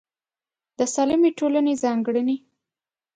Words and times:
د 0.77 0.79
سالمې 0.93 1.31
ټولنې 1.39 1.73
ځانګړنې 1.83 2.35